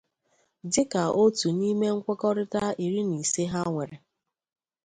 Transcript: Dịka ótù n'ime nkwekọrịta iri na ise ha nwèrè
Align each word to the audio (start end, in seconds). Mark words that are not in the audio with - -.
Dịka 0.71 1.01
ótù 1.23 1.47
n'ime 1.59 1.87
nkwekọrịta 1.95 2.63
iri 2.85 3.01
na 3.09 3.15
ise 3.23 3.43
ha 3.51 3.61
nwèrè 3.71 3.97